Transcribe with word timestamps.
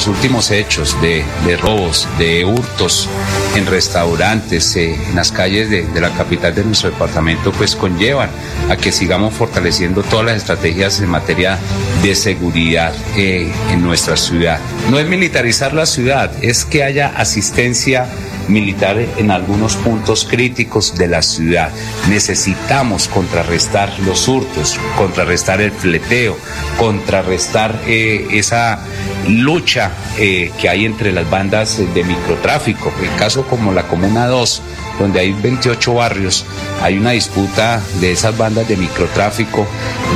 Los 0.00 0.08
últimos 0.08 0.50
hechos 0.50 0.96
de, 1.02 1.22
robos, 1.60 2.08
de 2.18 2.46
hurtos 2.46 3.06
en 3.54 3.66
restaurantes, 3.66 4.74
eh, 4.76 4.94
en 4.94 5.14
las 5.14 5.30
calles 5.30 5.68
de, 5.68 6.00
la 6.00 6.08
capital 6.14 6.54
de 6.54 6.64
nuestro 6.64 6.90
departamento, 6.90 7.52
pues 7.52 7.76
conllevan 7.76 8.30
a 8.70 8.78
que 8.78 8.92
sigamos 8.92 9.34
fortaleciendo 9.34 10.02
todas 10.02 10.24
las 10.24 10.36
estrategias 10.38 11.00
en 11.00 11.10
materia 11.10 11.58
de 12.02 12.14
seguridad 12.14 12.94
eh, 13.14 13.52
en 13.70 13.82
nuestra 13.82 14.16
ciudad. 14.16 14.58
No 14.90 14.98
es 14.98 15.06
militarizar 15.06 15.74
la 15.74 15.84
ciudad, 15.84 16.32
es 16.40 16.64
que 16.64 16.82
haya 16.82 17.08
asistencia 17.08 18.08
militar 18.48 18.98
en 19.16 19.30
algunos 19.30 19.76
puntos 19.76 20.26
críticos 20.28 20.96
de 20.96 21.08
la 21.08 21.22
ciudad. 21.22 21.70
Necesitamos 22.08 23.08
contrarrestar 23.08 23.92
los 24.00 24.28
hurtos, 24.28 24.78
contrarrestar 24.96 25.60
el 25.60 25.72
fleteo, 25.72 26.36
contrarrestar 26.78 27.80
eh, 27.86 28.26
esa 28.32 28.80
lucha 29.28 29.92
eh, 30.18 30.52
que 30.60 30.68
hay 30.68 30.84
entre 30.84 31.12
las 31.12 31.28
bandas 31.28 31.78
de 31.94 32.04
microtráfico. 32.04 32.92
El 33.02 33.14
caso 33.16 33.44
como 33.44 33.72
la 33.72 33.84
Comuna 33.84 34.26
2, 34.26 34.62
donde 34.98 35.20
hay 35.20 35.32
28 35.32 35.94
barrios, 35.94 36.44
hay 36.82 36.98
una 36.98 37.10
disputa 37.10 37.82
de 38.00 38.12
esas 38.12 38.36
bandas 38.36 38.68
de 38.68 38.76
microtráfico, 38.76 39.66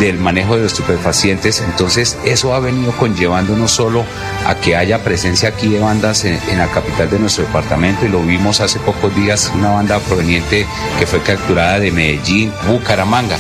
del 0.01 0.19
manejo 0.19 0.57
de 0.57 0.63
los 0.65 0.73
estupefacientes. 0.73 1.61
Entonces 1.61 2.19
eso 2.25 2.55
ha 2.55 2.61
venido 2.61 2.93
conllevando 2.93 3.57
no 3.57 3.69
solo 3.69 4.05
a 4.47 4.55
que 4.57 4.77
haya 4.77 5.03
presencia 5.03 5.51
aquí 5.51 5.69
de 5.69 5.81
bandas 5.81 6.25
en, 6.25 6.39
en 6.51 6.59
la 6.59 6.69
capital 6.69 7.11
de 7.11 7.19
nuestro 7.19 7.45
departamento, 7.45 8.07
y 8.07 8.09
lo 8.09 8.23
vimos 8.23 8.61
hace 8.61 8.79
pocos 8.81 9.15
días, 9.15 9.51
una 9.55 9.71
banda 9.71 9.99
proveniente 10.01 10.67
que 10.99 11.07
fue 11.07 11.21
capturada 11.23 11.79
de 11.79 11.91
Medellín, 11.91 12.53
Bucaramanga 12.67 13.37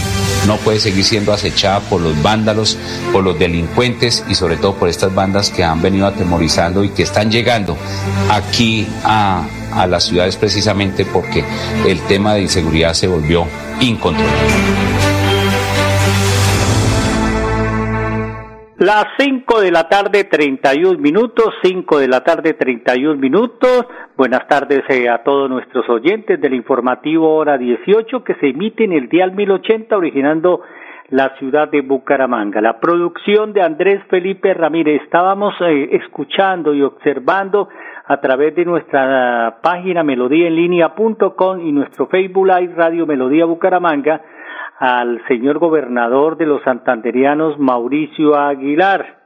no 0.46 0.56
puede 0.58 0.80
seguir 0.80 1.04
siendo 1.04 1.32
acechada 1.32 1.80
por 1.80 2.00
los 2.00 2.20
vándalos, 2.22 2.78
por 3.12 3.24
los 3.24 3.38
delincuentes 3.38 4.24
y 4.28 4.34
sobre 4.34 4.56
todo 4.56 4.74
por 4.74 4.88
estas 4.88 5.14
bandas 5.14 5.50
que 5.50 5.64
han 5.64 5.80
venido 5.80 6.06
atemorizando 6.06 6.84
y 6.84 6.90
que 6.90 7.02
están 7.02 7.30
llegando 7.30 7.76
aquí 8.30 8.86
a, 9.04 9.46
a 9.72 9.86
las 9.86 10.04
ciudades 10.04 10.36
precisamente 10.36 11.04
porque 11.04 11.44
el 11.86 12.00
tema 12.02 12.34
de 12.34 12.42
inseguridad 12.42 12.94
se 12.94 13.06
volvió 13.06 13.46
incontrolable. 13.80 14.93
Las 18.78 19.06
5 19.18 19.60
de 19.60 19.70
la 19.70 19.88
tarde, 19.88 20.24
31 20.24 20.98
minutos, 20.98 21.54
5 21.62 22.00
de 22.00 22.08
la 22.08 22.24
tarde, 22.24 22.54
31 22.54 23.20
minutos. 23.20 23.86
Buenas 24.16 24.48
tardes 24.48 24.82
eh, 24.88 25.08
a 25.08 25.22
todos 25.22 25.48
nuestros 25.48 25.88
oyentes 25.88 26.40
del 26.40 26.54
informativo 26.54 27.36
Hora 27.36 27.56
18 27.56 28.24
que 28.24 28.34
se 28.34 28.48
emite 28.48 28.82
en 28.82 28.92
el 28.92 29.08
Dial 29.08 29.30
1080 29.30 29.96
originando 29.96 30.62
la 31.10 31.36
ciudad 31.38 31.68
de 31.68 31.82
Bucaramanga. 31.82 32.60
La 32.60 32.80
producción 32.80 33.52
de 33.52 33.62
Andrés 33.62 34.02
Felipe 34.10 34.52
Ramírez. 34.54 35.02
Estábamos 35.02 35.54
eh, 35.60 35.90
escuchando 35.92 36.74
y 36.74 36.82
observando 36.82 37.68
a 38.06 38.20
través 38.20 38.56
de 38.56 38.64
nuestra 38.64 39.58
página 39.62 40.02
melodíaenlínea.com 40.02 41.60
y 41.60 41.70
nuestro 41.70 42.08
Facebook 42.08 42.48
Live 42.48 42.74
Radio 42.74 43.06
Melodía 43.06 43.44
Bucaramanga 43.44 44.20
al 44.78 45.22
señor 45.28 45.58
gobernador 45.58 46.36
de 46.36 46.46
los 46.46 46.62
santanderianos, 46.62 47.58
Mauricio 47.58 48.36
Aguilar, 48.36 49.22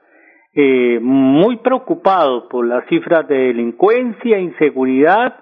eh, 0.54 0.98
muy 1.00 1.56
preocupado 1.56 2.48
por 2.48 2.66
las 2.66 2.86
cifras 2.86 3.26
de 3.28 3.38
delincuencia, 3.48 4.38
inseguridad 4.38 5.36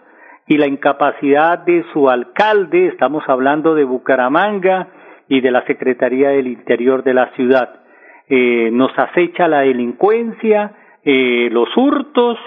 y 0.47 0.59
la 0.59 0.67
incapacidad 0.67 1.59
de 1.61 1.85
su 1.93 2.09
alcalde, 2.09 2.89
estamos 2.89 3.25
hablando 3.27 3.75
de 3.75 3.85
Bucaramanga 3.85 4.89
y 5.29 5.41
de 5.41 5.51
la 5.51 5.65
Secretaría 5.67 6.31
del 6.31 6.47
Interior 6.47 7.03
de 7.03 7.15
la 7.15 7.31
ciudad. 7.35 7.81
Eh, 8.29 8.71
nos 8.73 8.97
acecha 8.99 9.49
la 9.49 9.61
delincuencia, 9.61 10.73
eh, 11.05 11.49
los 11.51 11.69
hurtos, 11.77 12.39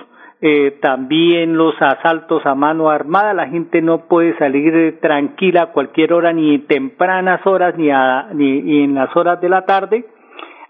eh, 0.42 0.78
también 0.82 1.58
los 1.58 1.76
asaltos 1.82 2.46
a 2.46 2.56
mano 2.56 2.90
armada, 2.90 3.34
la 3.34 3.50
gente 3.50 3.82
no 3.82 4.08
puede 4.08 4.38
salir 4.38 4.98
tranquila 5.02 5.64
a 5.64 5.72
cualquier 5.74 6.14
hora, 6.14 6.32
ni 6.32 6.60
tempranas 6.60 7.46
horas, 7.46 7.76
ni, 7.78 7.90
ni, 8.34 8.84
en 8.84 8.96
las 8.96 9.14
horas 9.18 9.42
de 9.42 9.50
la 9.50 9.66
tarde. 9.66 10.06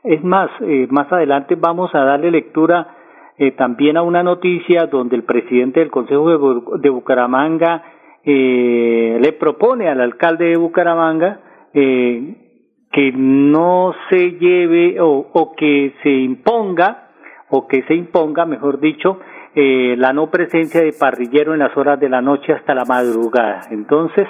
Es 0.04 0.24
más, 0.24 0.50
eh, 0.62 0.88
más 0.90 1.12
adelante 1.12 1.56
vamos 1.56 1.94
a 1.94 2.00
darle 2.00 2.32
lectura 2.32 2.96
eh, 3.38 3.52
también 3.52 3.98
a 3.98 4.02
una 4.02 4.24
noticia 4.24 4.88
donde 4.88 5.16
el 5.16 5.24
presidente 5.24 5.82
del 5.82 5.92
Consejo 5.92 6.30
de, 6.30 6.80
de 6.80 6.90
Bucaramanga 6.90 7.84
eh, 8.24 9.20
le 9.22 9.34
propone 9.34 9.88
al 9.88 10.02
alcalde 10.02 10.46
de 10.46 10.58
Bucaramanga 10.58 11.42
que 11.72 13.12
no 13.16 13.94
se 14.10 14.32
lleve 14.32 15.00
o, 15.00 15.30
o 15.32 15.56
que 15.56 15.94
se 16.02 16.10
imponga 16.10 17.10
o 17.50 17.68
que 17.68 17.84
se 17.84 17.94
imponga, 17.94 18.46
mejor 18.46 18.80
dicho, 18.80 19.20
eh, 19.62 19.96
la 19.98 20.14
no 20.14 20.32
presencia 20.32 20.80
de 20.80 20.94
parrillero 20.98 21.52
en 21.52 21.60
las 21.60 21.76
horas 21.76 22.00
de 22.00 22.08
la 22.08 22.22
noche 22.22 22.54
hasta 22.54 22.74
la 22.74 22.86
madrugada. 22.86 23.64
Entonces, 23.72 24.26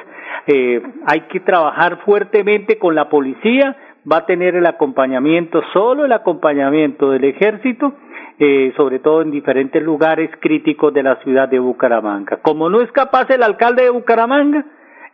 eh, 0.47 0.81
hay 1.05 1.21
que 1.31 1.39
trabajar 1.41 1.99
fuertemente 2.03 2.79
con 2.79 2.95
la 2.95 3.09
policía, 3.09 3.77
va 4.11 4.17
a 4.17 4.25
tener 4.25 4.55
el 4.55 4.65
acompañamiento, 4.65 5.61
solo 5.71 6.03
el 6.03 6.13
acompañamiento 6.13 7.11
del 7.11 7.25
ejército, 7.25 7.93
eh, 8.39 8.73
sobre 8.75 8.97
todo 8.97 9.21
en 9.21 9.29
diferentes 9.29 9.83
lugares 9.83 10.31
críticos 10.39 10.95
de 10.95 11.03
la 11.03 11.17
ciudad 11.17 11.47
de 11.47 11.59
Bucaramanga. 11.59 12.37
Como 12.41 12.67
no 12.67 12.81
es 12.81 12.91
capaz 12.91 13.29
el 13.29 13.43
alcalde 13.43 13.83
de 13.83 13.91
Bucaramanga, 13.91 14.65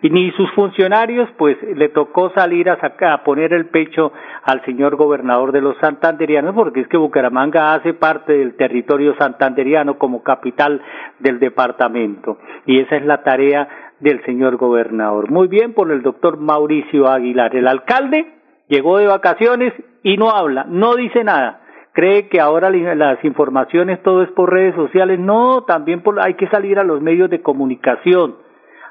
y 0.06 0.10
ni 0.12 0.30
sus 0.34 0.52
funcionarios, 0.52 1.28
pues 1.36 1.58
le 1.64 1.90
tocó 1.90 2.30
salir 2.36 2.70
a, 2.70 2.80
sacar, 2.80 3.12
a 3.12 3.24
poner 3.24 3.54
el 3.54 3.66
pecho 3.66 4.14
al 4.44 4.64
señor 4.64 4.98
gobernador 4.98 5.52
de 5.52 5.62
los 5.62 5.76
santanderianos, 5.78 6.54
porque 6.54 6.82
es 6.82 6.88
que 6.90 6.98
Bucaramanga 6.98 7.74
hace 7.74 7.96
parte 7.96 8.34
del 8.34 8.56
territorio 8.56 9.16
santanderiano 9.18 9.98
como 9.98 10.22
capital 10.22 10.80
del 11.18 11.40
departamento. 11.40 12.38
Y 12.68 12.82
esa 12.82 12.98
es 12.98 13.06
la 13.08 13.24
tarea 13.24 13.68
del 14.00 14.24
señor 14.26 14.58
gobernador. 14.58 15.32
Muy 15.32 15.48
bien 15.48 15.74
por 15.74 15.92
el 15.92 16.04
doctor 16.04 16.38
Mauricio 16.38 17.10
Aguilar. 17.10 17.56
El 17.56 17.68
alcalde 17.68 18.28
llegó 18.68 19.00
de 19.00 19.08
vacaciones 19.08 19.74
y 20.04 20.18
no 20.18 20.30
habla, 20.30 20.68
no 20.70 20.94
dice 20.94 21.24
nada 21.24 21.62
cree 21.94 22.28
que 22.28 22.42
ahora 22.42 22.70
las 22.70 23.24
informaciones 23.24 24.04
todo 24.04 24.22
es 24.22 24.30
por 24.32 24.52
redes 24.52 24.76
sociales. 24.76 25.18
No, 25.18 25.64
también 25.64 26.02
por, 26.02 26.20
hay 26.20 26.34
que 26.34 26.50
salir 26.50 26.78
a 26.78 26.84
los 26.84 27.02
medios 27.02 27.30
de 27.30 27.42
comunicación 27.42 28.36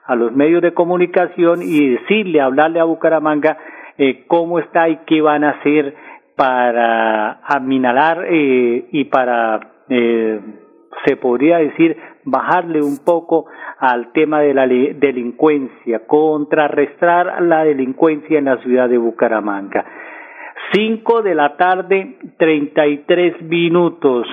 a 0.06 0.15
los 0.15 0.32
medios 0.32 0.62
de 0.62 0.75
comunicación 0.75 1.62
y 1.62 1.91
decirle, 1.91 2.41
hablarle 2.41 2.81
a 2.81 2.84
Bucaramanga 2.84 3.56
eh, 3.97 4.25
cómo 4.26 4.59
está 4.59 4.88
y 4.88 4.98
qué 5.06 5.20
van 5.20 5.44
a 5.44 5.50
hacer 5.50 5.94
para 6.37 7.41
aminalar 7.44 8.26
eh, 8.28 8.87
y 8.91 9.04
para, 9.04 9.60
eh, 9.88 10.41
se 11.06 11.16
podría 11.16 11.59
decir, 11.59 11.97
bajarle 12.25 12.82
un 12.82 12.98
poco 13.04 13.47
al 13.78 14.12
tema 14.12 14.41
de 14.41 14.54
la 14.54 14.66
delincuencia, 14.66 16.06
contrarrestar 16.06 17.42
la 17.42 17.65
delincuencia 17.65 18.38
en 18.38 18.47
la 18.47 18.59
ciudad 18.59 18.88
de 18.88 18.98
Bucaramanga. 18.98 19.84
Cinco 20.72 21.22
de 21.22 21.34
la 21.34 21.56
tarde, 21.56 22.19
treinta 22.38 22.86
y 22.86 22.98
tres 23.06 23.41
minutos 23.42 24.26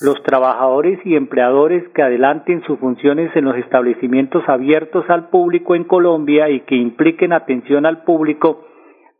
los 0.00 0.22
trabajadores 0.22 0.98
y 1.04 1.14
empleadores 1.14 1.86
que 1.94 2.02
adelanten 2.02 2.62
sus 2.62 2.78
funciones 2.78 3.34
en 3.36 3.44
los 3.44 3.56
establecimientos 3.56 4.42
abiertos 4.48 5.04
al 5.08 5.28
público 5.28 5.74
en 5.74 5.84
Colombia 5.84 6.48
y 6.48 6.60
que 6.60 6.76
impliquen 6.76 7.32
atención 7.32 7.84
al 7.84 8.02
público 8.04 8.64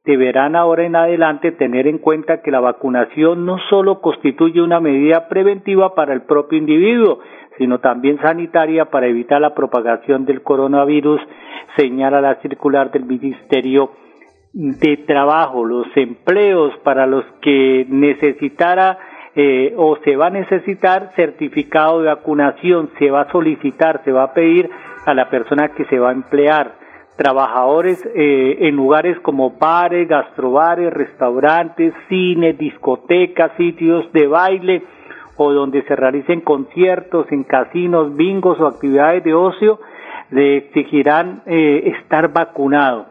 deberán 0.05 0.57
ahora 0.57 0.85
en 0.85 0.97
adelante 0.97 1.53
tener 1.53 1.87
en 1.87 1.99
cuenta 1.99 2.41
que 2.41 2.51
la 2.51 2.61
vacunación 2.61 3.45
no 3.45 3.59
solo 3.69 4.01
constituye 4.01 4.63
una 4.63 4.81
medida 4.81 5.29
preventiva 5.29 5.95
para 5.95 6.15
el 6.15 6.23
propio 6.23 6.59
individuo, 6.59 7.21
sino 7.59 7.81
también 7.81 8.19
sanitaria 8.23 8.87
para 8.87 9.07
evitar 9.07 9.41
la 9.41 9.55
propagación 9.55 10.25
del 10.25 10.43
coronavirus, 10.43 11.21
señala 11.77 12.23
la 12.23 12.37
circular 12.37 12.91
del 12.91 13.05
Ministerio 13.05 13.91
de 14.55 14.97
Trabajo. 15.07 15.67
Los 15.67 15.87
empleos 15.95 16.73
para 16.83 17.07
los 17.07 17.25
que 17.43 17.87
necesitara 17.91 18.99
eh, 19.37 19.75
o 19.77 19.97
se 20.05 20.17
va 20.17 20.27
a 20.27 20.31
necesitar 20.31 21.13
certificado 21.15 22.01
de 22.01 22.09
vacunación, 22.09 22.91
se 22.99 23.11
va 23.11 23.23
a 23.23 23.33
solicitar, 23.33 24.03
se 24.05 24.13
va 24.13 24.25
a 24.25 24.35
pedir 24.35 24.69
a 25.07 25.15
la 25.15 25.31
persona 25.31 25.69
que 25.69 25.85
se 25.85 25.99
va 25.99 26.11
a 26.11 26.13
emplear. 26.13 26.73
Trabajadores 27.17 28.03
eh, 28.15 28.59
en 28.61 28.77
lugares 28.77 29.19
como 29.21 29.51
bares, 29.51 30.09
gastrobares, 30.09 30.93
restaurantes, 30.93 31.93
cines, 32.09 32.57
discotecas, 32.59 33.53
sitios 33.57 34.11
de 34.13 34.27
baile 34.27 34.83
o 35.37 35.53
donde 35.53 35.83
se 35.83 35.97
realicen 35.97 36.41
conciertos 36.41 37.31
en 37.31 37.45
casinos, 37.45 38.17
bingos 38.17 38.59
o 38.61 38.67
actividades 38.67 39.23
de 39.25 39.35
ocio, 39.35 39.81
le 40.31 40.57
exigirán 40.59 41.43
eh, 41.47 41.95
estar 41.97 42.33
vacunado. 42.33 43.07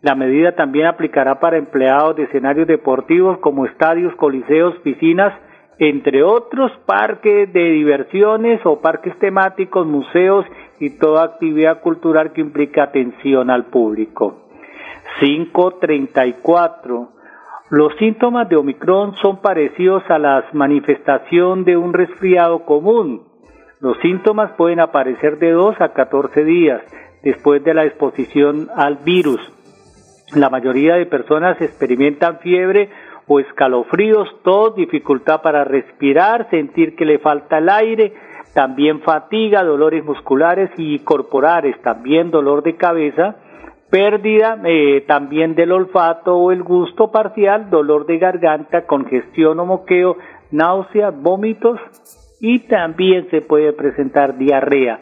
La 0.00 0.14
medida 0.14 0.52
también 0.52 0.86
aplicará 0.86 1.38
para 1.38 1.56
empleados 1.56 2.16
de 2.16 2.24
escenarios 2.24 2.66
deportivos 2.66 3.38
como 3.38 3.66
estadios, 3.66 4.14
coliseos, 4.16 4.74
piscinas, 4.82 5.32
entre 5.78 6.22
otros 6.22 6.70
parques 6.86 7.52
de 7.52 7.70
diversiones 7.70 8.60
o 8.64 8.80
parques 8.80 9.18
temáticos, 9.18 9.86
museos 9.86 10.44
y 10.78 10.98
toda 10.98 11.24
actividad 11.24 11.80
cultural 11.80 12.32
que 12.32 12.40
implica 12.40 12.84
atención 12.84 13.50
al 13.50 13.66
público. 13.66 14.42
534. 15.20 17.08
Los 17.70 17.96
síntomas 17.96 18.48
de 18.48 18.56
Omicron 18.56 19.14
son 19.22 19.40
parecidos 19.40 20.02
a 20.08 20.18
la 20.18 20.44
manifestación 20.52 21.64
de 21.64 21.76
un 21.76 21.92
resfriado 21.92 22.64
común. 22.64 23.22
Los 23.80 23.96
síntomas 23.98 24.52
pueden 24.52 24.80
aparecer 24.80 25.38
de 25.38 25.52
2 25.52 25.80
a 25.80 25.92
14 25.92 26.44
días 26.44 26.82
después 27.22 27.64
de 27.64 27.74
la 27.74 27.84
exposición 27.84 28.68
al 28.76 28.96
virus. 28.96 29.40
La 30.34 30.50
mayoría 30.50 30.94
de 30.94 31.06
personas 31.06 31.60
experimentan 31.60 32.38
fiebre 32.40 32.90
escalofríos, 33.40 34.28
tos, 34.42 34.74
dificultad 34.74 35.42
para 35.42 35.64
respirar, 35.64 36.48
sentir 36.50 36.96
que 36.96 37.04
le 37.04 37.18
falta 37.18 37.58
el 37.58 37.68
aire, 37.68 38.12
también 38.54 39.00
fatiga, 39.00 39.62
dolores 39.62 40.04
musculares 40.04 40.70
y 40.76 40.98
corporales, 41.00 41.80
también 41.82 42.30
dolor 42.30 42.62
de 42.62 42.76
cabeza, 42.76 43.36
pérdida 43.90 44.58
eh, 44.64 45.04
también 45.06 45.54
del 45.54 45.72
olfato 45.72 46.36
o 46.36 46.50
el 46.52 46.62
gusto 46.62 47.10
parcial, 47.10 47.70
dolor 47.70 48.06
de 48.06 48.18
garganta, 48.18 48.86
congestión 48.86 49.60
o 49.60 49.66
moqueo, 49.66 50.16
náuseas, 50.50 51.14
vómitos 51.20 51.78
y 52.40 52.60
también 52.60 53.28
se 53.30 53.40
puede 53.40 53.72
presentar 53.72 54.36
diarrea. 54.36 54.98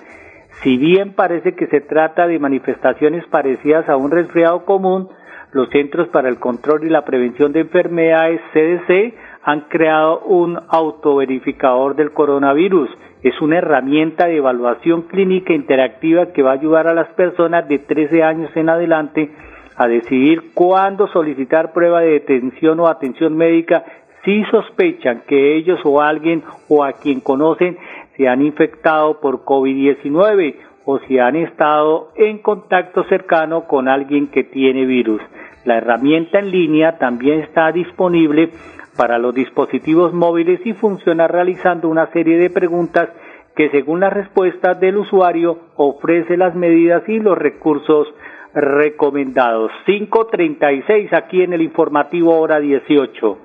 Si 0.62 0.76
bien 0.76 1.14
parece 1.14 1.54
que 1.54 1.68
se 1.68 1.80
trata 1.80 2.26
de 2.26 2.38
manifestaciones 2.38 3.24
parecidas 3.28 3.88
a 3.88 3.96
un 3.96 4.10
resfriado 4.10 4.64
común, 4.64 5.08
los 5.52 5.68
Centros 5.70 6.08
para 6.08 6.28
el 6.28 6.38
Control 6.38 6.84
y 6.84 6.88
la 6.88 7.04
Prevención 7.04 7.52
de 7.52 7.60
Enfermedades, 7.60 8.40
CDC, 8.52 9.14
han 9.42 9.62
creado 9.62 10.20
un 10.20 10.58
autoverificador 10.68 11.96
del 11.96 12.12
coronavirus. 12.12 12.90
Es 13.22 13.40
una 13.40 13.58
herramienta 13.58 14.26
de 14.26 14.36
evaluación 14.36 15.02
clínica 15.02 15.52
interactiva 15.52 16.26
que 16.26 16.42
va 16.42 16.50
a 16.50 16.54
ayudar 16.54 16.86
a 16.86 16.94
las 16.94 17.08
personas 17.14 17.68
de 17.68 17.78
13 17.78 18.22
años 18.22 18.50
en 18.54 18.68
adelante 18.68 19.30
a 19.76 19.88
decidir 19.88 20.52
cuándo 20.54 21.08
solicitar 21.08 21.72
prueba 21.72 22.00
de 22.00 22.12
detención 22.12 22.80
o 22.80 22.86
atención 22.86 23.36
médica 23.36 23.84
si 24.24 24.44
sospechan 24.44 25.22
que 25.26 25.56
ellos 25.56 25.80
o 25.84 26.00
alguien 26.02 26.42
o 26.68 26.84
a 26.84 26.92
quien 26.92 27.20
conocen 27.20 27.78
se 28.16 28.28
han 28.28 28.42
infectado 28.42 29.20
por 29.20 29.44
COVID-19 29.44 30.56
o 30.84 30.98
si 31.00 31.18
han 31.18 31.36
estado 31.36 32.10
en 32.16 32.38
contacto 32.38 33.04
cercano 33.04 33.64
con 33.66 33.88
alguien 33.88 34.28
que 34.28 34.44
tiene 34.44 34.86
virus. 34.86 35.20
La 35.64 35.76
herramienta 35.76 36.38
en 36.38 36.50
línea 36.50 36.98
también 36.98 37.40
está 37.40 37.70
disponible 37.70 38.50
para 38.96 39.18
los 39.18 39.34
dispositivos 39.34 40.12
móviles 40.12 40.60
y 40.64 40.72
funciona 40.72 41.28
realizando 41.28 41.88
una 41.88 42.06
serie 42.12 42.38
de 42.38 42.50
preguntas 42.50 43.08
que 43.54 43.70
según 43.70 44.00
las 44.00 44.12
respuestas 44.12 44.80
del 44.80 44.96
usuario 44.96 45.58
ofrece 45.76 46.36
las 46.36 46.54
medidas 46.54 47.02
y 47.08 47.18
los 47.18 47.36
recursos 47.36 48.08
recomendados. 48.54 49.70
536 49.86 51.12
aquí 51.12 51.42
en 51.42 51.52
el 51.52 51.62
informativo 51.62 52.38
hora 52.38 52.58
18. 52.58 53.38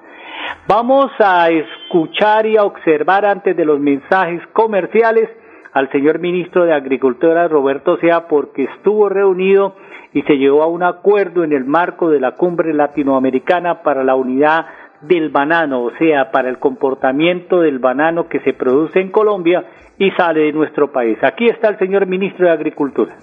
Vamos 0.68 1.12
a 1.20 1.50
escuchar 1.50 2.46
y 2.46 2.58
a 2.58 2.64
observar 2.64 3.26
antes 3.26 3.56
de 3.56 3.66
los 3.66 3.80
mensajes 3.80 4.42
comerciales 4.54 5.30
al 5.76 5.92
señor 5.92 6.20
ministro 6.20 6.64
de 6.64 6.74
Agricultura 6.74 7.50
Roberto 7.50 7.98
Sea 7.98 8.30
porque 8.30 8.64
estuvo 8.64 9.10
reunido 9.10 9.76
y 10.14 10.22
se 10.22 10.38
llegó 10.38 10.64
a 10.64 10.68
un 10.68 10.84
acuerdo 10.84 11.44
en 11.44 11.52
el 11.52 11.66
marco 11.66 12.10
de 12.10 12.22
la 12.22 12.32
cumbre 12.32 12.74
latinoamericana 12.74 13.84
para 13.84 14.06
la 14.06 14.16
unidad 14.16 14.68
del 15.02 15.30
banano, 15.30 15.84
o 15.84 15.92
sea, 15.98 16.32
para 16.32 16.48
el 16.48 16.60
comportamiento 16.60 17.60
del 17.60 17.80
banano 17.80 18.30
que 18.30 18.40
se 18.40 18.54
produce 18.54 19.02
en 19.02 19.12
Colombia 19.12 19.66
y 19.98 20.12
sale 20.12 20.44
de 20.44 20.54
nuestro 20.54 20.94
país. 20.94 21.18
Aquí 21.22 21.48
está 21.48 21.68
el 21.68 21.78
señor 21.78 22.08
ministro 22.08 22.46
de 22.46 22.54
Agricultura. 22.54 23.18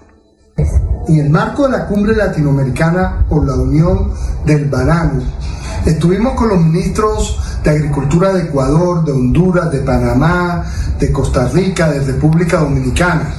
En 1.08 1.18
el 1.18 1.30
marco 1.30 1.64
de 1.64 1.76
la 1.76 1.86
cumbre 1.86 2.14
latinoamericana 2.14 3.24
por 3.28 3.46
la 3.46 3.54
unión 3.54 4.12
del 4.46 4.66
banano, 4.68 5.22
estuvimos 5.84 6.34
con 6.34 6.48
los 6.48 6.60
ministros 6.60 7.40
de 7.64 7.70
Agricultura 7.70 8.32
de 8.32 8.42
Ecuador, 8.42 9.04
de 9.04 9.12
Honduras, 9.12 9.70
de 9.72 9.80
Panamá, 9.80 10.64
de 10.98 11.10
Costa 11.10 11.48
Rica, 11.48 11.90
de 11.90 12.00
República 12.00 12.58
Dominicana 12.58 13.34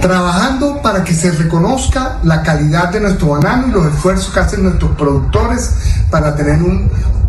trabajando 0.00 0.80
para 0.80 1.04
que 1.04 1.12
se 1.12 1.30
reconozca 1.30 2.18
la 2.22 2.42
calidad 2.42 2.90
de 2.90 3.00
nuestro 3.00 3.28
banano 3.28 3.68
y 3.68 3.70
los 3.70 3.86
esfuerzos 3.86 4.32
que 4.32 4.40
hacen 4.40 4.62
nuestros 4.62 4.96
productores 4.96 5.74
para 6.10 6.34
tener 6.34 6.58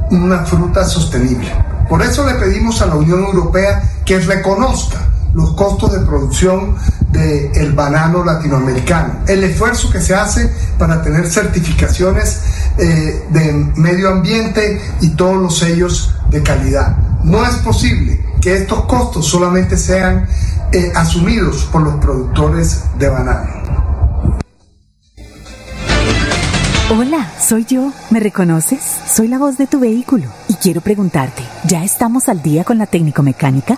una 0.09 0.39
fruta 0.45 0.85
sostenible. 0.85 1.51
Por 1.89 2.01
eso 2.01 2.25
le 2.25 2.35
pedimos 2.35 2.81
a 2.81 2.85
la 2.85 2.95
Unión 2.95 3.23
Europea 3.23 3.83
que 4.05 4.19
reconozca 4.19 5.10
los 5.33 5.53
costos 5.53 5.93
de 5.93 5.99
producción 6.05 6.75
del 7.11 7.73
banano 7.73 8.23
latinoamericano, 8.23 9.19
el 9.27 9.43
esfuerzo 9.43 9.89
que 9.89 9.99
se 9.99 10.15
hace 10.15 10.51
para 10.77 11.01
tener 11.01 11.29
certificaciones 11.29 12.41
eh, 12.77 13.27
de 13.29 13.53
medio 13.75 14.09
ambiente 14.09 14.81
y 15.01 15.09
todos 15.09 15.37
los 15.37 15.57
sellos 15.57 16.13
de 16.29 16.41
calidad. 16.41 16.97
No 17.23 17.45
es 17.45 17.55
posible 17.57 18.25
que 18.41 18.55
estos 18.55 18.85
costos 18.85 19.27
solamente 19.27 19.77
sean 19.77 20.27
eh, 20.71 20.91
asumidos 20.95 21.65
por 21.71 21.83
los 21.83 21.95
productores 21.95 22.83
de 22.97 23.09
banano. 23.09 23.61
Hola, 26.89 27.31
soy 27.39 27.65
yo. 27.65 27.93
¿Me 28.09 28.19
reconoces? 28.19 28.81
Soy 29.09 29.27
la 29.29 29.37
voz 29.37 29.57
de 29.57 29.67
tu 29.67 29.79
vehículo 29.79 30.27
y 30.49 30.55
quiero 30.55 30.81
preguntarte, 30.81 31.41
¿ya 31.65 31.83
estamos 31.83 32.27
al 32.27 32.41
día 32.41 32.65
con 32.65 32.77
la 32.77 32.85
técnico 32.85 33.23
mecánica? 33.23 33.77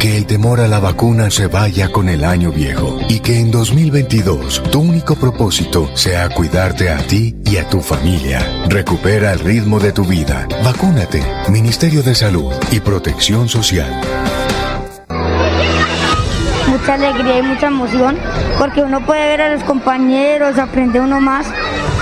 Que 0.00 0.16
el 0.16 0.26
temor 0.26 0.60
a 0.60 0.68
la 0.68 0.78
vacuna 0.78 1.28
se 1.28 1.48
vaya 1.48 1.90
con 1.90 2.08
el 2.08 2.22
año 2.22 2.52
viejo 2.52 3.00
y 3.08 3.18
que 3.18 3.40
en 3.40 3.50
2022 3.50 4.62
tu 4.70 4.80
único 4.80 5.16
propósito 5.16 5.90
sea 5.96 6.28
cuidarte 6.28 6.88
a 6.88 6.98
ti 6.98 7.34
y 7.44 7.56
a 7.56 7.68
tu 7.68 7.80
familia. 7.80 8.40
Recupera 8.68 9.32
el 9.32 9.40
ritmo 9.40 9.80
de 9.80 9.90
tu 9.90 10.04
vida. 10.04 10.46
Vacúnate. 10.62 11.20
Ministerio 11.48 12.04
de 12.04 12.14
Salud 12.14 12.52
y 12.70 12.78
Protección 12.78 13.48
Social. 13.48 13.90
Mucha 16.68 16.94
alegría 16.94 17.38
y 17.40 17.42
mucha 17.42 17.66
emoción 17.66 18.18
porque 18.56 18.82
uno 18.82 19.04
puede 19.04 19.26
ver 19.26 19.40
a 19.42 19.54
los 19.56 19.64
compañeros, 19.64 20.58
aprende 20.58 21.00
uno 21.00 21.20
más. 21.20 21.44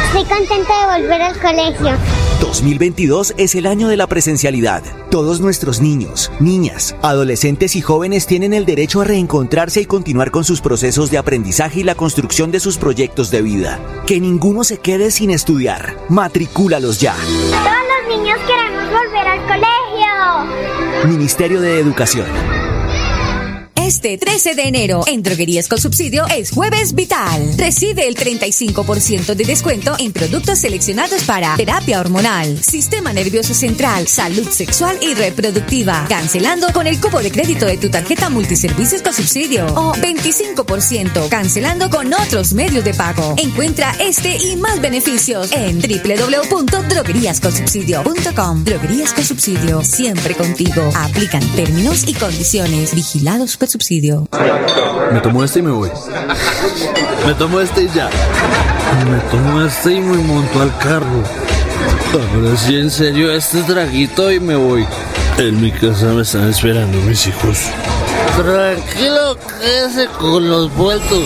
Estoy 0.08 0.24
contenta 0.24 0.80
de 0.80 1.00
volver 1.00 1.22
al 1.22 1.38
colegio. 1.38 1.96
2022 2.40 3.34
es 3.38 3.54
el 3.54 3.66
año 3.66 3.88
de 3.88 3.96
la 3.96 4.06
presencialidad. 4.06 4.82
Todos 5.10 5.40
nuestros 5.40 5.80
niños, 5.80 6.30
niñas, 6.40 6.96
adolescentes 7.02 7.76
y 7.76 7.80
jóvenes 7.80 8.26
tienen 8.26 8.52
el 8.52 8.66
derecho 8.66 9.00
a 9.00 9.04
reencontrarse 9.04 9.80
y 9.80 9.86
continuar 9.86 10.30
con 10.30 10.44
sus 10.44 10.60
procesos 10.60 11.10
de 11.10 11.18
aprendizaje 11.18 11.80
y 11.80 11.84
la 11.84 11.94
construcción 11.94 12.50
de 12.50 12.60
sus 12.60 12.78
proyectos 12.78 13.30
de 13.30 13.42
vida. 13.42 13.80
Que 14.06 14.20
ninguno 14.20 14.64
se 14.64 14.78
quede 14.78 15.10
sin 15.10 15.30
estudiar. 15.30 15.96
Matricúlalos 16.08 17.00
ya. 17.00 17.14
Todos 17.14 18.08
los 18.08 18.16
niños 18.16 18.38
queremos 18.46 18.84
volver 18.84 19.26
al 19.26 19.40
colegio. 19.46 21.08
Ministerio 21.08 21.60
de 21.60 21.78
Educación. 21.78 22.26
Este 23.86 24.18
13 24.18 24.56
de 24.56 24.64
enero 24.64 25.04
en 25.06 25.22
Droguerías 25.22 25.68
con 25.68 25.78
Subsidio 25.78 26.26
es 26.36 26.50
Jueves 26.50 26.96
Vital. 26.96 27.56
Recibe 27.56 28.08
el 28.08 28.16
35% 28.16 29.36
de 29.36 29.44
descuento 29.44 29.94
en 30.00 30.12
productos 30.12 30.58
seleccionados 30.58 31.22
para 31.22 31.56
terapia 31.56 32.00
hormonal, 32.00 32.60
sistema 32.64 33.12
nervioso 33.12 33.54
central, 33.54 34.08
salud 34.08 34.50
sexual 34.50 34.98
y 35.00 35.14
reproductiva. 35.14 36.04
Cancelando 36.08 36.72
con 36.72 36.88
el 36.88 37.00
cupo 37.00 37.22
de 37.22 37.30
crédito 37.30 37.64
de 37.64 37.76
tu 37.76 37.88
tarjeta 37.88 38.28
multiservicios 38.28 39.02
con 39.02 39.14
subsidio 39.14 39.66
o 39.66 39.94
25% 39.94 41.28
cancelando 41.28 41.88
con 41.88 42.12
otros 42.12 42.54
medios 42.54 42.84
de 42.84 42.92
pago. 42.92 43.36
Encuentra 43.38 43.94
este 44.00 44.36
y 44.36 44.56
más 44.56 44.80
beneficios 44.80 45.52
en 45.52 45.80
www.drogueríasconsubsidio.com. 45.80 48.64
Droguerías 48.64 49.12
con 49.12 49.22
Subsidio, 49.22 49.84
siempre 49.84 50.34
contigo. 50.34 50.90
Aplican 50.96 51.46
términos 51.54 52.02
y 52.08 52.14
condiciones. 52.14 52.92
Vigilados 52.92 53.56
por 53.56 53.75
subsidio. 53.76 54.26
Me 55.12 55.20
tomo 55.20 55.44
este 55.44 55.58
y 55.58 55.62
me 55.62 55.70
voy. 55.70 55.90
Me 57.26 57.34
tomo 57.34 57.60
este 57.60 57.82
y 57.82 57.88
ya. 57.88 58.08
Me 59.10 59.18
tomo 59.30 59.62
este 59.62 59.92
y 59.92 60.00
me 60.00 60.16
monto 60.16 60.62
al 60.62 60.76
carro. 60.78 61.22
Ahora 62.34 62.56
sí, 62.56 62.76
en 62.76 62.90
serio, 62.90 63.30
este 63.30 63.62
traguito 63.62 64.32
y 64.32 64.40
me 64.40 64.56
voy. 64.56 64.86
En 65.36 65.60
mi 65.60 65.70
casa 65.70 66.06
me 66.06 66.22
están 66.22 66.48
esperando 66.48 66.98
mis 67.02 67.26
hijos. 67.26 67.58
Tranquilo, 68.36 69.36
quédese 69.60 70.06
con 70.18 70.48
los 70.48 70.74
vueltos. 70.74 71.24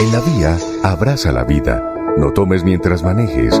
En 0.00 0.12
la 0.12 0.20
vía, 0.20 0.56
abraza 0.82 1.32
la 1.32 1.44
vida. 1.44 1.82
No 2.16 2.32
tomes 2.32 2.64
mientras 2.64 3.02
manejes. 3.02 3.60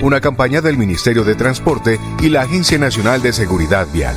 Una 0.00 0.20
campaña 0.20 0.60
del 0.60 0.78
Ministerio 0.78 1.24
de 1.24 1.34
Transporte 1.34 1.98
y 2.20 2.28
la 2.28 2.42
Agencia 2.42 2.78
Nacional 2.78 3.20
de 3.20 3.32
Seguridad 3.32 3.88
Vial. 3.92 4.16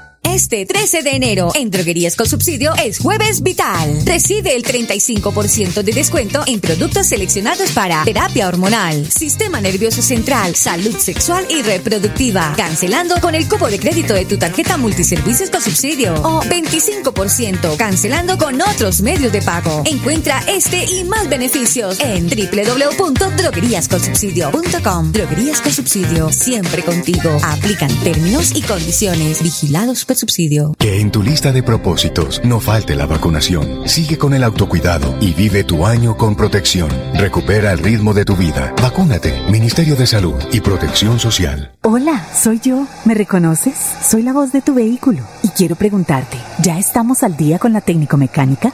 Este 0.23 0.65
13 0.65 1.01
de 1.01 1.15
enero, 1.15 1.51
en 1.55 1.71
Droguerías 1.71 2.15
con 2.15 2.27
Subsidio, 2.27 2.73
es 2.83 2.99
Jueves 2.99 3.41
Vital. 3.41 4.05
Recibe 4.05 4.55
el 4.55 4.63
35% 4.63 5.81
de 5.81 5.91
descuento 5.91 6.43
en 6.45 6.61
productos 6.61 7.07
seleccionados 7.07 7.71
para 7.71 8.03
terapia 8.05 8.47
hormonal, 8.47 9.11
sistema 9.11 9.59
nervioso 9.59 10.03
central, 10.03 10.55
salud 10.55 10.95
sexual 10.97 11.47
y 11.49 11.63
reproductiva. 11.63 12.53
Cancelando 12.55 13.19
con 13.19 13.33
el 13.33 13.49
cupo 13.49 13.67
de 13.69 13.79
crédito 13.79 14.13
de 14.13 14.25
tu 14.25 14.37
tarjeta 14.37 14.77
multiservicios 14.77 15.49
con 15.49 15.59
subsidio. 15.61 16.13
O 16.21 16.43
25% 16.43 17.77
cancelando 17.77 18.37
con 18.37 18.61
otros 18.61 19.01
medios 19.01 19.31
de 19.31 19.41
pago. 19.41 19.81
Encuentra 19.85 20.43
este 20.47 20.85
y 20.85 21.03
más 21.03 21.29
beneficios 21.29 21.99
en 21.99 22.29
www.drogueríasconsubsidio.com. 22.29 25.11
Droguerías 25.11 25.61
con 25.61 25.73
Subsidio, 25.73 26.31
siempre 26.31 26.83
contigo. 26.83 27.35
Aplican 27.43 27.89
términos 28.03 28.51
y 28.55 28.61
condiciones. 28.61 29.41
Vigilados 29.41 30.05
subsidio. 30.15 30.73
Que 30.77 30.99
en 30.99 31.11
tu 31.11 31.23
lista 31.23 31.51
de 31.51 31.63
propósitos 31.63 32.41
no 32.43 32.59
falte 32.59 32.95
la 32.95 33.05
vacunación. 33.05 33.87
Sigue 33.87 34.17
con 34.17 34.33
el 34.33 34.43
autocuidado 34.43 35.15
y 35.19 35.33
vive 35.33 35.63
tu 35.63 35.85
año 35.85 36.17
con 36.17 36.35
protección. 36.35 36.89
Recupera 37.13 37.71
el 37.71 37.79
ritmo 37.79 38.13
de 38.13 38.25
tu 38.25 38.35
vida. 38.35 38.73
Vacúnate. 38.81 39.33
Ministerio 39.49 39.95
de 39.95 40.07
Salud 40.07 40.35
y 40.51 40.61
Protección 40.61 41.19
Social. 41.19 41.71
Hola, 41.83 42.25
soy 42.33 42.59
yo. 42.59 42.87
¿Me 43.05 43.13
reconoces? 43.13 43.75
Soy 44.03 44.23
la 44.23 44.33
voz 44.33 44.51
de 44.51 44.61
tu 44.61 44.73
vehículo 44.73 45.23
y 45.43 45.49
quiero 45.49 45.75
preguntarte, 45.75 46.37
¿ya 46.61 46.77
estamos 46.77 47.23
al 47.23 47.37
día 47.37 47.59
con 47.59 47.73
la 47.73 47.81
técnico 47.81 48.17
mecánica? 48.17 48.73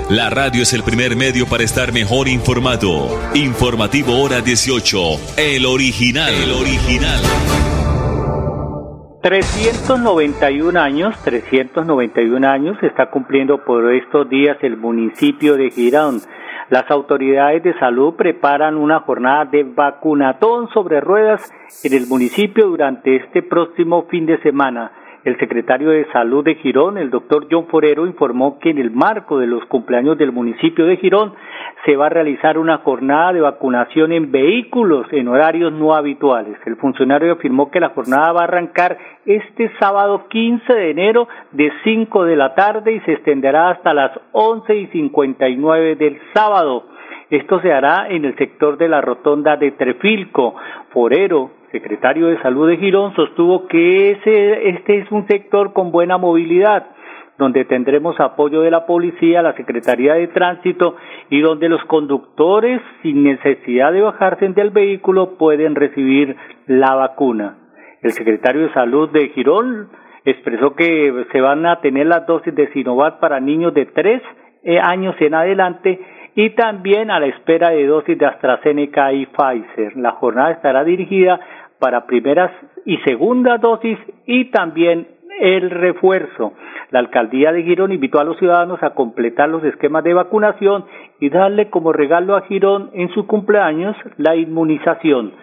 La 0.11 0.29
radio 0.29 0.63
es 0.63 0.73
el 0.73 0.83
primer 0.83 1.15
medio 1.15 1.45
para 1.47 1.63
estar 1.63 1.93
mejor 1.93 2.27
informado. 2.27 3.17
Informativo 3.33 4.21
Hora 4.21 4.41
18. 4.41 4.97
El 5.37 5.65
original. 5.65 6.33
El 6.33 6.51
original. 6.51 7.21
391 9.21 10.77
años, 10.77 11.17
391 11.23 12.45
años 12.45 12.75
está 12.83 13.09
cumpliendo 13.09 13.63
por 13.63 13.89
estos 13.93 14.27
días 14.27 14.57
el 14.63 14.75
municipio 14.75 15.55
de 15.55 15.71
Girón. 15.71 16.19
Las 16.69 16.91
autoridades 16.91 17.63
de 17.63 17.73
salud 17.79 18.15
preparan 18.15 18.75
una 18.75 18.99
jornada 18.99 19.45
de 19.45 19.63
vacunatón 19.63 20.67
sobre 20.73 20.99
ruedas 20.99 21.53
en 21.85 21.93
el 21.93 22.07
municipio 22.07 22.67
durante 22.67 23.15
este 23.15 23.43
próximo 23.43 24.07
fin 24.09 24.25
de 24.25 24.41
semana. 24.41 24.91
El 25.23 25.37
secretario 25.37 25.91
de 25.91 26.11
Salud 26.11 26.43
de 26.43 26.55
Girón, 26.55 26.97
el 26.97 27.11
doctor 27.11 27.45
John 27.49 27.67
Forero, 27.67 28.07
informó 28.07 28.57
que 28.57 28.71
en 28.71 28.79
el 28.79 28.89
marco 28.89 29.37
de 29.37 29.45
los 29.45 29.63
cumpleaños 29.65 30.17
del 30.17 30.31
municipio 30.31 30.87
de 30.87 30.97
Girón 30.97 31.35
se 31.85 31.95
va 31.95 32.07
a 32.07 32.09
realizar 32.09 32.57
una 32.57 32.79
jornada 32.79 33.31
de 33.31 33.41
vacunación 33.41 34.13
en 34.13 34.31
vehículos 34.31 35.05
en 35.11 35.27
horarios 35.27 35.71
no 35.73 35.93
habituales. 35.93 36.57
El 36.65 36.75
funcionario 36.77 37.33
afirmó 37.33 37.69
que 37.69 37.79
la 37.79 37.89
jornada 37.89 38.31
va 38.31 38.41
a 38.41 38.45
arrancar 38.45 38.97
este 39.23 39.71
sábado 39.79 40.25
15 40.27 40.73
de 40.73 40.89
enero 40.89 41.27
de 41.51 41.71
5 41.83 42.23
de 42.25 42.35
la 42.35 42.55
tarde 42.55 42.93
y 42.93 42.99
se 43.01 43.13
extenderá 43.13 43.69
hasta 43.69 43.93
las 43.93 44.19
11 44.31 44.75
y 44.75 44.87
59 44.87 45.97
del 45.97 46.19
sábado. 46.33 46.85
Esto 47.29 47.61
se 47.61 47.71
hará 47.71 48.07
en 48.09 48.25
el 48.25 48.35
sector 48.37 48.75
de 48.79 48.89
la 48.89 49.01
rotonda 49.01 49.55
de 49.55 49.69
Trefilco. 49.69 50.55
Forero 50.89 51.60
secretario 51.71 52.27
de 52.27 52.41
Salud 52.41 52.67
de 52.67 52.77
Girón, 52.77 53.15
sostuvo 53.15 53.67
que 53.67 54.11
ese, 54.11 54.69
este 54.69 54.99
es 54.99 55.11
un 55.11 55.27
sector 55.27 55.73
con 55.73 55.91
buena 55.91 56.17
movilidad, 56.17 56.87
donde 57.37 57.65
tendremos 57.65 58.19
apoyo 58.19 58.61
de 58.61 58.71
la 58.71 58.85
policía, 58.85 59.41
la 59.41 59.55
Secretaría 59.55 60.13
de 60.13 60.27
Tránsito 60.27 60.95
y 61.29 61.41
donde 61.41 61.69
los 61.69 61.83
conductores, 61.85 62.81
sin 63.01 63.23
necesidad 63.23 63.91
de 63.93 64.01
bajarse 64.01 64.47
del 64.49 64.69
vehículo, 64.69 65.37
pueden 65.37 65.75
recibir 65.75 66.35
la 66.67 66.93
vacuna. 66.95 67.57
El 68.01 68.11
secretario 68.11 68.63
de 68.63 68.73
Salud 68.73 69.09
de 69.09 69.29
Girón 69.29 69.89
expresó 70.25 70.75
que 70.75 71.25
se 71.31 71.41
van 71.41 71.65
a 71.65 71.81
tener 71.81 72.07
las 72.07 72.27
dosis 72.27 72.53
de 72.53 72.71
Sinovac 72.73 73.19
para 73.19 73.39
niños 73.39 73.73
de 73.73 73.85
tres 73.87 74.21
eh, 74.63 74.79
años 74.79 75.15
en 75.19 75.33
adelante 75.33 75.99
y 76.35 76.51
también 76.51 77.11
a 77.11 77.19
la 77.19 77.27
espera 77.27 77.71
de 77.71 77.85
dosis 77.85 78.17
de 78.17 78.25
AstraZeneca 78.25 79.11
y 79.13 79.25
Pfizer. 79.25 79.97
La 79.97 80.11
jornada 80.11 80.51
estará 80.51 80.83
dirigida 80.83 81.39
para 81.79 82.05
primeras 82.05 82.51
y 82.85 82.97
segunda 82.99 83.57
dosis 83.57 83.97
y 84.25 84.45
también 84.51 85.07
el 85.39 85.69
refuerzo. 85.69 86.53
La 86.91 86.99
alcaldía 86.99 87.51
de 87.51 87.63
Girón 87.63 87.91
invitó 87.91 88.19
a 88.19 88.23
los 88.23 88.37
ciudadanos 88.37 88.83
a 88.83 88.91
completar 88.91 89.49
los 89.49 89.63
esquemas 89.63 90.03
de 90.03 90.13
vacunación 90.13 90.85
y 91.19 91.29
darle 91.29 91.69
como 91.69 91.93
regalo 91.93 92.35
a 92.35 92.41
Girón 92.41 92.89
en 92.93 93.09
su 93.13 93.25
cumpleaños 93.27 93.95
la 94.17 94.35
inmunización. 94.35 95.33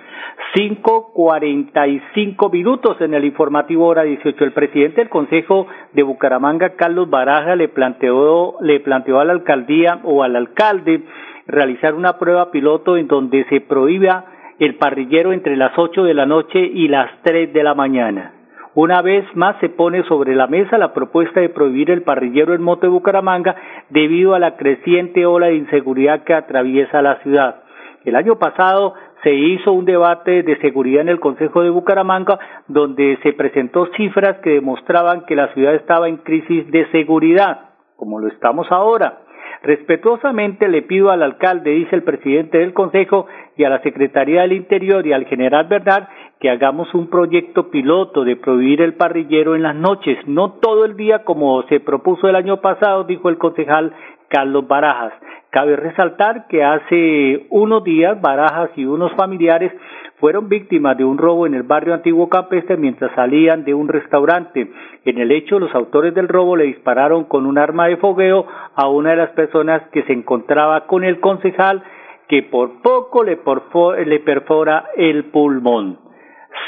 5.45 0.55 2.53
minutos 2.53 3.01
en 3.01 3.15
el 3.15 3.25
informativo 3.25 3.87
hora 3.87 4.03
18. 4.03 4.45
El 4.45 4.53
presidente 4.53 5.01
del 5.01 5.09
Consejo 5.09 5.67
de 5.93 6.03
Bucaramanga, 6.03 6.77
Carlos 6.77 7.09
Baraja, 7.11 7.57
le 7.57 7.69
planteó, 7.69 8.57
le 8.61 8.81
planteó 8.81 9.21
a 9.21 9.25
la 9.25 9.33
alcaldía 9.33 10.01
o 10.05 10.23
al 10.23 10.37
alcalde 10.37 11.03
realizar 11.47 11.95
una 11.95 12.19
prueba 12.19 12.51
piloto 12.51 12.97
en 12.97 13.09
donde 13.09 13.45
se 13.49 13.61
prohíba 13.61 14.27
el 14.59 14.77
parrillero 14.77 15.33
entre 15.33 15.57
las 15.57 15.77
ocho 15.79 16.05
de 16.05 16.15
la 16.15 16.27
noche 16.27 16.61
y 16.61 16.89
las 16.89 17.11
tres 17.23 17.53
de 17.53 17.63
la 17.63 17.75
mañana. 17.75 18.38
Una 18.81 19.03
vez 19.03 19.25
más 19.35 19.59
se 19.59 19.71
pone 19.71 20.05
sobre 20.05 20.37
la 20.37 20.47
mesa 20.47 20.79
la 20.79 20.95
propuesta 20.95 21.41
de 21.41 21.49
prohibir 21.49 21.91
el 21.91 22.03
parrillero 22.03 22.55
en 22.55 22.63
moto 22.63 22.83
de 22.83 22.93
Bucaramanga 22.93 23.57
debido 23.91 24.37
a 24.37 24.39
la 24.39 24.57
creciente 24.57 25.27
ola 25.27 25.49
de 25.49 25.57
inseguridad 25.57 26.23
que 26.23 26.33
atraviesa 26.33 27.03
la 27.03 27.17
ciudad. 27.25 27.57
El 28.05 28.15
año 28.15 28.39
pasado 28.39 28.95
se 29.25 29.35
hizo 29.35 29.73
un 29.73 29.85
debate 29.85 30.45
de 30.45 30.61
seguridad 30.61 31.03
en 31.03 31.09
el 31.09 31.19
Consejo 31.19 31.63
de 31.63 31.71
Bucaramanga 31.71 32.39
donde 32.69 33.19
se 33.25 33.33
presentó 33.33 33.87
cifras 33.97 34.37
que 34.45 34.51
demostraban 34.51 35.27
que 35.27 35.35
la 35.35 35.53
ciudad 35.55 35.75
estaba 35.75 36.09
en 36.09 36.19
crisis 36.19 36.71
de 36.71 36.89
seguridad, 36.93 37.71
como 37.97 38.21
lo 38.21 38.29
estamos 38.29 38.71
ahora. 38.71 39.23
Respetuosamente 39.65 40.69
le 40.69 40.83
pido 40.83 41.11
al 41.11 41.25
alcalde, 41.25 41.73
dice 41.73 41.97
el 41.97 42.05
presidente 42.05 42.59
del 42.59 42.75
Consejo, 42.75 43.27
y 43.57 43.65
a 43.65 43.71
la 43.71 43.83
Secretaría 43.83 44.43
del 44.43 44.53
Interior 44.53 45.05
y 45.05 45.13
al 45.13 45.25
general 45.25 45.67
Bernard 45.67 46.05
que 46.41 46.51
hagamos 46.51 46.93
un 46.95 47.09
proyecto 47.09 47.71
piloto 47.71 48.25
de 48.25 48.37
prohibir 48.37 48.81
el 48.81 48.95
parrillero 48.95 49.57
en 49.57 49.63
las 49.63 49.75
noches, 49.75 50.19
no 50.27 50.53
todo 50.53 50.85
el 50.85 50.97
día 50.97 51.25
como 51.25 51.63
se 51.65 51.81
propuso 51.81 52.29
el 52.29 52.37
año 52.37 52.61
pasado, 52.61 53.05
dijo 53.05 53.29
el 53.29 53.39
concejal 53.39 53.93
Carlos 54.29 54.69
Barajas. 54.69 55.13
Cabe 55.51 55.77
resaltar 55.77 56.47
que 56.49 56.63
hace 56.63 57.47
unos 57.51 57.83
días 57.83 58.21
Barajas 58.21 58.71
y 58.77 58.85
unos 58.85 59.13
familiares 59.13 59.73
fueron 60.21 60.49
víctimas 60.49 60.97
de 60.97 61.05
un 61.05 61.17
robo 61.17 61.47
en 61.47 61.55
el 61.55 61.63
barrio 61.63 61.95
antiguo 61.95 62.29
campestre 62.29 62.77
mientras 62.77 63.15
salían 63.15 63.65
de 63.65 63.75
un 63.75 63.89
restaurante. 63.89 64.71
En 65.05 65.19
el 65.19 65.31
hecho, 65.31 65.59
los 65.59 65.75
autores 65.75 66.15
del 66.15 66.29
robo 66.29 66.57
le 66.57 66.65
dispararon 66.65 67.25
con 67.25 67.47
un 67.47 67.57
arma 67.57 67.87
de 67.87 67.97
fogueo 67.97 68.47
a 68.75 68.89
una 68.89 69.11
de 69.11 69.17
las 69.17 69.31
personas 69.31 69.83
que 69.91 70.03
se 70.03 70.13
encontraba 70.13 70.87
con 70.87 71.05
el 71.05 71.21
concejal 71.21 71.83
que 72.29 72.43
por 72.43 72.83
poco 72.83 73.25
le, 73.25 73.37
perfora 73.37 74.85
el 74.97 75.25
pulmón. 75.27 76.08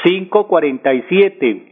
547. 0.03 1.71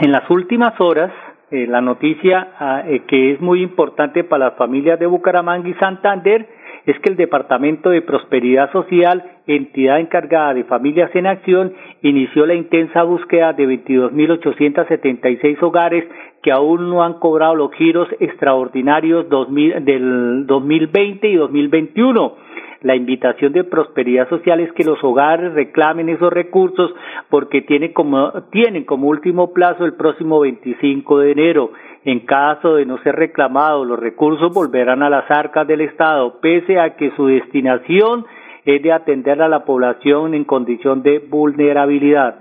En 0.00 0.12
las 0.12 0.28
últimas 0.30 0.80
horas, 0.80 1.12
eh, 1.50 1.66
la 1.66 1.80
noticia 1.80 2.48
ah, 2.58 2.82
eh, 2.86 3.02
que 3.06 3.32
es 3.32 3.40
muy 3.40 3.62
importante 3.62 4.24
para 4.24 4.46
las 4.46 4.58
familias 4.58 4.98
de 4.98 5.06
Bucaramanga 5.06 5.68
y 5.68 5.74
Santander 5.74 6.48
es 6.86 6.98
que 7.00 7.10
el 7.10 7.16
Departamento 7.16 7.90
de 7.90 8.02
Prosperidad 8.02 8.70
Social, 8.72 9.24
entidad 9.46 10.00
encargada 10.00 10.52
de 10.52 10.64
Familias 10.64 11.10
en 11.14 11.26
Acción, 11.26 11.72
inició 12.02 12.44
la 12.44 12.54
intensa 12.54 13.02
búsqueda 13.04 13.52
de 13.52 13.66
22.876 13.66 15.62
hogares 15.62 16.04
que 16.42 16.52
aún 16.52 16.90
no 16.90 17.02
han 17.02 17.14
cobrado 17.14 17.54
los 17.54 17.72
giros 17.72 18.08
extraordinarios 18.20 19.26
del 19.28 20.46
2020 20.46 21.28
y 21.28 21.36
2021 21.36 22.36
la 22.84 22.94
invitación 22.94 23.54
de 23.54 23.64
prosperidad 23.64 24.28
social 24.28 24.60
es 24.60 24.70
que 24.74 24.84
los 24.84 25.02
hogares 25.02 25.54
reclamen 25.54 26.10
esos 26.10 26.30
recursos 26.30 26.94
porque 27.30 27.62
tienen 27.62 27.94
como, 27.94 28.30
tienen 28.52 28.84
como 28.84 29.08
último 29.08 29.54
plazo 29.54 29.86
el 29.86 29.94
próximo 29.94 30.40
25 30.40 31.18
de 31.20 31.32
enero. 31.32 31.70
En 32.04 32.20
caso 32.20 32.74
de 32.74 32.84
no 32.84 32.98
ser 32.98 33.16
reclamados, 33.16 33.86
los 33.86 33.98
recursos 33.98 34.52
volverán 34.52 35.02
a 35.02 35.08
las 35.08 35.30
arcas 35.30 35.66
del 35.66 35.80
Estado, 35.80 36.40
pese 36.42 36.78
a 36.78 36.94
que 36.96 37.10
su 37.16 37.26
destinación 37.26 38.26
es 38.66 38.82
de 38.82 38.92
atender 38.92 39.40
a 39.40 39.48
la 39.48 39.64
población 39.64 40.34
en 40.34 40.44
condición 40.44 41.02
de 41.02 41.20
vulnerabilidad. 41.20 42.36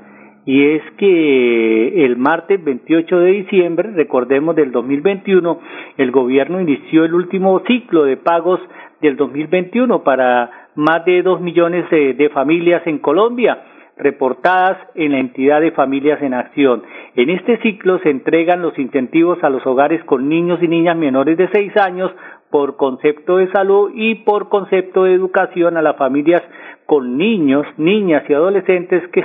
Y 0.46 0.62
es 0.62 0.82
que 0.98 2.04
el 2.04 2.18
martes 2.18 2.62
28 2.62 3.18
de 3.18 3.32
diciembre, 3.32 3.92
recordemos 3.92 4.58
del 4.58 4.74
2021, 4.74 5.60
el 5.98 6.12
gobierno 6.12 6.60
inició 6.60 7.06
el 7.06 7.14
último 7.14 7.62
ciclo 7.66 8.04
de 8.04 8.18
pagos 8.18 8.60
del 9.04 9.18
2021 9.18 10.02
para 10.04 10.70
más 10.76 11.06
de 11.06 11.22
dos 11.22 11.42
millones 11.42 11.90
de, 11.92 12.30
familias 12.34 12.82
en 12.88 13.00
Colombia 13.00 13.60
reportadas 13.96 14.78
en 14.96 15.12
la 15.12 15.20
entidad 15.20 15.62
de 15.62 15.72
Familias 15.72 16.20
en 16.24 16.34
Acción. 16.34 16.82
En 17.16 17.30
este 17.30 17.58
ciclo 17.58 18.00
se 18.00 18.10
entregan 18.10 18.62
los 18.62 18.80
incentivos 18.80 19.44
a 19.44 19.50
los 19.52 19.64
hogares 19.68 20.04
con 20.06 20.28
niños 20.30 20.64
y 20.64 20.68
niñas 20.68 20.98
menores 20.98 21.38
de 21.38 21.48
seis 21.54 21.76
años 21.78 22.12
por 22.50 22.76
concepto 22.78 23.38
de 23.38 23.52
salud 23.52 23.92
y 23.94 24.16
por 24.16 24.50
concepto 24.50 25.04
de 25.04 25.14
educación 25.14 25.78
a 25.78 25.84
las 25.84 25.98
familias 25.98 26.42
con 26.88 27.18
niños, 27.18 27.68
niñas 27.78 28.24
y 28.28 28.34
adolescentes 28.34 29.04
que, 29.10 29.22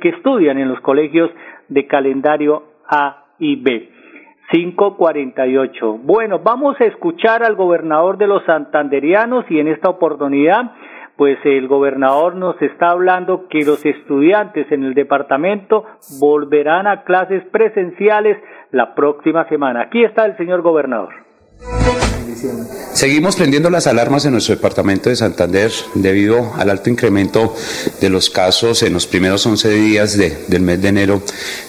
que 0.00 0.08
estudian 0.10 0.58
en 0.58 0.68
los 0.68 0.80
colegios 0.80 1.30
de 1.68 1.86
calendario 1.86 2.64
A 2.88 3.24
y 3.38 3.56
B. 3.56 3.95
548. 4.50 5.98
Bueno, 5.98 6.40
vamos 6.40 6.80
a 6.80 6.84
escuchar 6.84 7.42
al 7.42 7.56
gobernador 7.56 8.18
de 8.18 8.26
los 8.26 8.44
santanderianos 8.44 9.44
y 9.50 9.58
en 9.58 9.68
esta 9.68 9.88
oportunidad, 9.88 10.72
pues 11.16 11.38
el 11.44 11.66
gobernador 11.68 12.36
nos 12.36 12.60
está 12.62 12.90
hablando 12.90 13.48
que 13.48 13.64
los 13.64 13.84
estudiantes 13.84 14.70
en 14.70 14.84
el 14.84 14.94
departamento 14.94 15.84
volverán 16.20 16.86
a 16.86 17.04
clases 17.04 17.42
presenciales 17.50 18.38
la 18.70 18.94
próxima 18.94 19.48
semana. 19.48 19.82
Aquí 19.82 20.04
está 20.04 20.26
el 20.26 20.36
señor 20.36 20.62
gobernador. 20.62 21.14
Seguimos 22.94 23.36
prendiendo 23.36 23.68
las 23.68 23.86
alarmas 23.86 24.24
en 24.24 24.32
nuestro 24.32 24.54
departamento 24.54 25.10
de 25.10 25.16
Santander 25.16 25.70
debido 25.94 26.54
al 26.56 26.70
alto 26.70 26.88
incremento 26.88 27.54
de 28.00 28.08
los 28.08 28.30
casos 28.30 28.82
en 28.82 28.94
los 28.94 29.06
primeros 29.06 29.44
11 29.44 29.70
días 29.70 30.16
del 30.16 30.62
mes 30.62 30.80
de 30.80 30.88
enero 30.88 31.22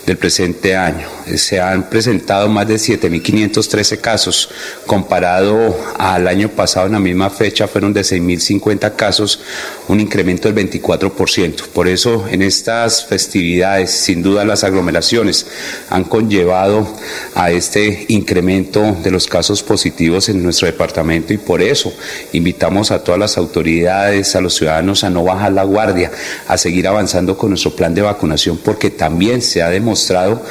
del 0.06 0.18
presente 0.18 0.76
año. 0.76 1.08
Se 1.36 1.60
han 1.60 1.90
presentado 1.90 2.48
más 2.48 2.68
de 2.68 2.76
7.513 2.76 4.00
casos, 4.00 4.50
comparado 4.86 5.78
al 5.98 6.28
año 6.28 6.50
pasado 6.50 6.88
en 6.88 6.94
la 6.94 7.00
misma 7.00 7.30
fecha 7.30 7.68
fueron 7.68 7.94
de 7.94 8.02
6.050 8.02 8.96
casos, 8.96 9.42
un 9.90 10.00
incremento 10.00 10.52
del 10.52 10.70
24%. 10.70 11.68
Por 11.74 11.88
eso 11.88 12.26
en 12.30 12.42
estas 12.42 13.06
festividades, 13.06 13.92
sin 13.92 14.24
duda 14.24 14.46
las 14.46 14.64
aglomeraciones 14.64 15.46
han 15.90 16.06
conllevado 16.06 16.88
a 17.36 17.52
este 17.52 18.06
incremento 18.08 18.98
de 19.04 19.12
los 19.12 19.28
casos 19.28 19.62
positivos 19.62 20.30
en 20.30 20.47
nuestro 20.48 20.68
departamento 20.68 21.34
y 21.34 21.38
por 21.38 21.62
eso 21.62 21.94
invitamos 22.34 22.92
a 22.92 23.04
todas 23.04 23.20
las 23.20 23.38
autoridades, 23.38 24.36
a 24.36 24.42
los 24.42 24.56
ciudadanos 24.56 25.04
a 25.04 25.10
no 25.10 25.24
bajar 25.24 25.52
la 25.52 25.64
guardia, 25.64 26.12
a 26.48 26.58
seguir 26.58 26.88
avanzando 26.88 27.38
con 27.38 27.50
nuestro 27.50 27.76
plan 27.76 27.94
de 27.94 28.02
vacunación 28.02 28.58
porque 28.58 28.90
también 28.90 29.42
se 29.42 29.62
ha 29.62 29.70
demostrado 29.70 30.42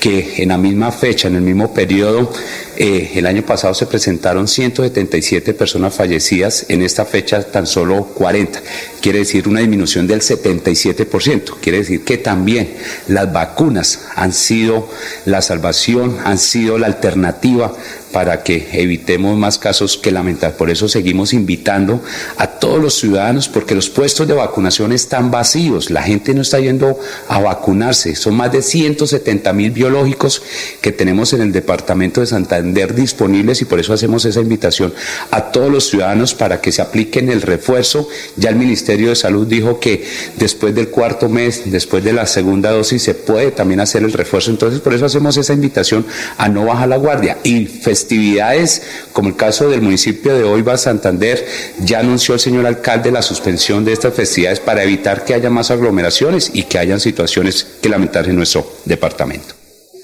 que 0.00 0.42
en 0.42 0.50
la 0.50 0.58
misma 0.58 0.92
fecha, 0.92 1.28
en 1.28 1.36
el 1.36 1.42
mismo 1.42 1.72
periodo, 1.72 2.30
eh, 2.76 3.12
el 3.14 3.26
año 3.26 3.42
pasado 3.42 3.74
se 3.74 3.86
presentaron 3.86 4.46
177 4.46 5.54
personas 5.54 5.94
fallecidas, 5.94 6.66
en 6.68 6.82
esta 6.82 7.04
fecha 7.04 7.42
tan 7.42 7.66
solo 7.66 8.04
40. 8.14 8.60
Quiere 9.00 9.20
decir 9.20 9.48
una 9.48 9.60
disminución 9.60 10.06
del 10.06 10.20
77%. 10.20 11.56
Quiere 11.60 11.78
decir 11.78 12.04
que 12.04 12.18
también 12.18 12.74
las 13.08 13.32
vacunas 13.32 14.00
han 14.14 14.32
sido 14.32 14.88
la 15.24 15.42
salvación, 15.42 16.18
han 16.24 16.38
sido 16.38 16.78
la 16.78 16.86
alternativa 16.86 17.72
para 18.16 18.42
que 18.42 18.66
evitemos 18.72 19.36
más 19.36 19.58
casos 19.58 19.98
que 19.98 20.10
lamentar. 20.10 20.56
Por 20.56 20.70
eso 20.70 20.88
seguimos 20.88 21.34
invitando 21.34 22.02
a 22.38 22.46
todos 22.46 22.80
los 22.80 22.94
ciudadanos, 22.94 23.46
porque 23.46 23.74
los 23.74 23.90
puestos 23.90 24.26
de 24.26 24.32
vacunación 24.32 24.90
están 24.92 25.30
vacíos, 25.30 25.90
la 25.90 26.02
gente 26.02 26.32
no 26.32 26.40
está 26.40 26.58
yendo 26.58 26.98
a 27.28 27.40
vacunarse. 27.40 28.16
Son 28.16 28.34
más 28.34 28.50
de 28.50 28.62
170 28.62 29.52
mil 29.52 29.70
biológicos 29.70 30.40
que 30.80 30.92
tenemos 30.92 31.34
en 31.34 31.42
el 31.42 31.52
departamento 31.52 32.22
de 32.22 32.26
Santander 32.26 32.94
disponibles 32.94 33.60
y 33.60 33.66
por 33.66 33.80
eso 33.80 33.92
hacemos 33.92 34.24
esa 34.24 34.40
invitación 34.40 34.94
a 35.30 35.52
todos 35.52 35.70
los 35.70 35.90
ciudadanos 35.90 36.32
para 36.32 36.62
que 36.62 36.72
se 36.72 36.80
apliquen 36.80 37.28
el 37.28 37.42
refuerzo. 37.42 38.08
Ya 38.36 38.48
el 38.48 38.56
Ministerio 38.56 39.10
de 39.10 39.16
Salud 39.16 39.46
dijo 39.46 39.78
que 39.78 40.08
después 40.38 40.74
del 40.74 40.88
cuarto 40.88 41.28
mes, 41.28 41.64
después 41.66 42.02
de 42.02 42.14
la 42.14 42.24
segunda 42.24 42.70
dosis, 42.70 43.02
se 43.02 43.12
puede 43.12 43.50
también 43.50 43.80
hacer 43.80 44.04
el 44.04 44.14
refuerzo. 44.14 44.50
Entonces, 44.50 44.80
por 44.80 44.94
eso 44.94 45.04
hacemos 45.04 45.36
esa 45.36 45.52
invitación 45.52 46.06
a 46.38 46.48
no 46.48 46.64
bajar 46.64 46.88
la 46.88 46.96
guardia 46.96 47.36
y 47.44 47.66
festividades, 48.06 48.82
como 49.12 49.30
el 49.30 49.36
caso 49.36 49.68
del 49.68 49.82
municipio 49.82 50.36
de 50.36 50.44
Oiva, 50.44 50.76
Santander, 50.78 51.44
ya 51.80 51.98
anunció 51.98 52.34
el 52.34 52.40
señor 52.40 52.64
alcalde 52.64 53.10
la 53.10 53.22
suspensión 53.22 53.84
de 53.84 53.92
estas 53.92 54.14
festividades 54.14 54.60
para 54.60 54.84
evitar 54.84 55.24
que 55.24 55.34
haya 55.34 55.50
más 55.50 55.72
aglomeraciones 55.72 56.50
y 56.54 56.62
que 56.62 56.78
hayan 56.78 57.00
situaciones 57.00 57.66
que 57.82 57.88
lamentar 57.88 58.28
en 58.28 58.36
nuestro 58.36 58.64
departamento. 58.84 59.54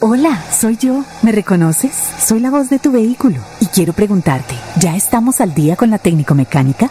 Hola, 0.01 0.45
soy 0.61 0.77
yo. 0.79 1.05
¿Me 1.23 1.31
reconoces? 1.31 1.93
Soy 2.21 2.41
la 2.41 2.51
voz 2.51 2.69
de 2.71 2.81
tu 2.81 2.91
vehículo 2.91 3.37
y 3.61 3.67
quiero 3.67 3.93
preguntarte, 3.93 4.57
¿ya 4.81 4.97
estamos 4.97 5.41
al 5.41 5.55
día 5.55 5.77
con 5.77 5.91
la 5.91 5.99
técnico 5.99 6.35
mecánica? 6.35 6.91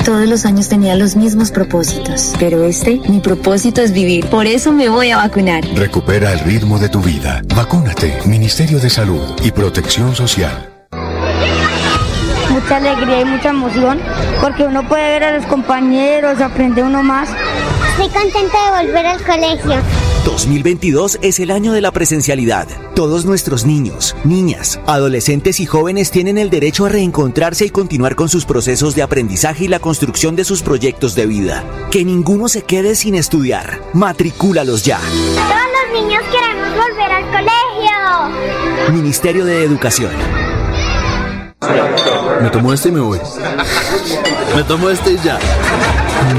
Todos 0.05 0.27
los 0.27 0.45
años 0.45 0.67
tenía 0.67 0.95
los 0.95 1.15
mismos 1.15 1.51
propósitos, 1.51 2.33
pero 2.39 2.63
este, 2.63 2.99
mi 3.07 3.19
propósito 3.19 3.81
es 3.81 3.91
vivir. 3.93 4.25
Por 4.27 4.47
eso 4.47 4.71
me 4.71 4.89
voy 4.89 5.11
a 5.11 5.17
vacunar. 5.17 5.63
Recupera 5.75 6.33
el 6.33 6.39
ritmo 6.39 6.79
de 6.79 6.89
tu 6.89 7.01
vida. 7.01 7.41
Vacúnate. 7.55 8.17
Ministerio 8.25 8.79
de 8.79 8.89
Salud 8.89 9.21
y 9.43 9.51
Protección 9.51 10.15
Social. 10.15 10.69
Mucha 12.49 12.77
alegría 12.77 13.21
y 13.21 13.25
mucha 13.25 13.49
emoción 13.49 13.99
porque 14.41 14.63
uno 14.63 14.87
puede 14.87 15.03
ver 15.03 15.23
a 15.23 15.37
los 15.37 15.45
compañeros, 15.45 16.41
aprende 16.41 16.83
uno 16.83 17.03
más. 17.03 17.29
Estoy 17.91 18.09
contenta 18.09 18.57
de 18.65 18.87
volver 18.87 19.05
al 19.05 19.21
colegio. 19.23 19.81
2022 20.25 21.17
es 21.21 21.39
el 21.39 21.49
año 21.49 21.73
de 21.73 21.81
la 21.81 21.91
presencialidad. 21.91 22.67
Todos 22.95 23.25
nuestros 23.25 23.65
niños, 23.65 24.15
niñas, 24.23 24.79
adolescentes 24.85 25.59
y 25.59 25.65
jóvenes 25.65 26.11
tienen 26.11 26.37
el 26.37 26.49
derecho 26.49 26.85
a 26.85 26.89
reencontrarse 26.89 27.65
y 27.65 27.69
continuar 27.71 28.15
con 28.15 28.29
sus 28.29 28.45
procesos 28.45 28.93
de 28.95 29.01
aprendizaje 29.01 29.65
y 29.65 29.67
la 29.67 29.79
construcción 29.79 30.35
de 30.35 30.43
sus 30.43 30.61
proyectos 30.61 31.15
de 31.15 31.25
vida. 31.25 31.63
Que 31.89 32.05
ninguno 32.05 32.47
se 32.49 32.61
quede 32.61 32.95
sin 32.95 33.15
estudiar. 33.15 33.81
Matricúlalos 33.93 34.83
ya. 34.83 34.99
Todos 34.99 35.91
los 35.93 36.01
niños 36.01 36.23
queremos 36.31 36.69
volver 36.69 37.11
al 37.11 37.25
colegio. 37.31 38.93
Ministerio 38.93 39.45
de 39.45 39.63
Educación. 39.63 40.11
Me 42.41 42.49
tomo 42.49 42.73
este 42.73 42.89
y 42.89 42.91
me 42.91 43.01
voy. 43.01 43.19
Me 44.55 44.63
tomo 44.63 44.89
este 44.89 45.13
y 45.13 45.17
ya. 45.23 45.39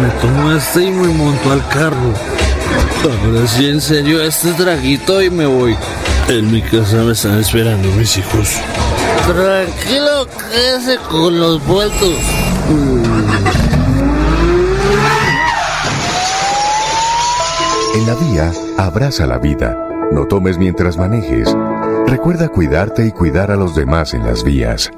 Me 0.01 0.09
tomo 0.21 0.53
este 0.53 0.85
y 0.85 0.90
me 0.90 1.09
monto 1.09 1.51
al 1.51 1.66
carro. 1.68 2.41
Ahora 3.05 3.47
sí, 3.49 3.69
en 3.69 3.81
serio, 3.81 4.23
este 4.23 4.53
traguito 4.53 5.21
y 5.21 5.29
me 5.29 5.45
voy. 5.45 5.77
En 6.29 6.53
mi 6.53 6.62
casa 6.62 6.99
me 6.99 7.12
están 7.12 7.41
esperando 7.41 7.88
mis 7.97 8.17
hijos. 8.17 8.49
Tranquilo, 9.27 10.29
quédese 10.51 10.99
con 11.11 11.41
los 11.41 11.67
vueltos. 11.67 12.15
En 17.95 18.07
la 18.07 18.15
vía, 18.15 18.53
abraza 18.79 19.27
la 19.27 19.38
vida. 19.38 19.77
No 20.12 20.27
tomes 20.27 20.59
mientras 20.59 20.97
manejes. 20.97 21.53
Recuerda 22.07 22.49
cuidarte 22.49 23.05
y 23.05 23.11
cuidar 23.11 23.51
a 23.51 23.57
los 23.57 23.75
demás 23.75 24.15
en 24.15 24.25
las 24.25 24.45
vías. 24.45 24.91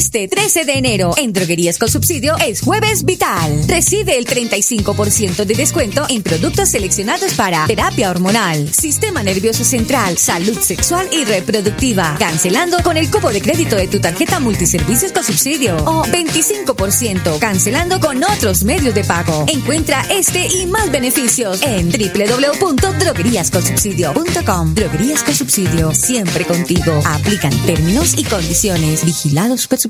Este 0.00 0.26
13 0.28 0.64
de 0.64 0.78
enero 0.78 1.12
en 1.18 1.34
Droguerías 1.34 1.76
con 1.76 1.90
Subsidio 1.90 2.34
es 2.38 2.62
Jueves 2.62 3.04
Vital. 3.04 3.68
Recibe 3.68 4.16
el 4.16 4.24
35% 4.24 5.44
de 5.44 5.54
descuento 5.54 6.06
en 6.08 6.22
productos 6.22 6.70
seleccionados 6.70 7.34
para 7.34 7.66
terapia 7.66 8.10
hormonal, 8.10 8.72
sistema 8.72 9.22
nervioso 9.22 9.62
central, 9.62 10.16
salud 10.16 10.58
sexual 10.58 11.06
y 11.12 11.26
reproductiva. 11.26 12.16
Cancelando 12.18 12.78
con 12.82 12.96
el 12.96 13.10
cupo 13.10 13.30
de 13.30 13.42
crédito 13.42 13.76
de 13.76 13.88
tu 13.88 14.00
tarjeta 14.00 14.40
multiservicios 14.40 15.12
con 15.12 15.22
subsidio. 15.22 15.76
O 15.84 16.02
25% 16.04 17.38
cancelando 17.38 18.00
con 18.00 18.24
otros 18.24 18.64
medios 18.64 18.94
de 18.94 19.04
pago. 19.04 19.44
Encuentra 19.48 20.00
este 20.10 20.46
y 20.46 20.64
más 20.64 20.90
beneficios 20.90 21.60
en 21.60 21.90
www.drogueríasconsubsidio.com. 21.90 24.74
Droguerías 24.74 25.22
con 25.22 25.34
Subsidio. 25.34 25.94
Siempre 25.94 26.46
contigo. 26.46 27.02
Aplican 27.04 27.52
términos 27.66 28.14
y 28.16 28.24
condiciones. 28.24 29.04
Vigilados 29.04 29.66
por 29.66 29.89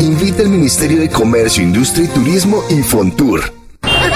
Invita 0.00 0.42
el 0.42 0.48
Ministerio 0.48 1.00
de 1.00 1.08
Comercio, 1.08 1.62
Industria 1.62 2.06
y 2.06 2.08
Turismo 2.08 2.62
y 2.68 2.82
Fontur. 2.82 3.40